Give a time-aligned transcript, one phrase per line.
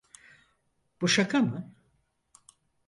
[1.01, 1.73] Bu şaka mı?